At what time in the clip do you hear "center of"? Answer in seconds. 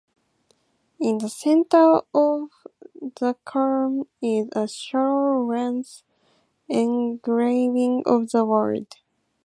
1.29-2.49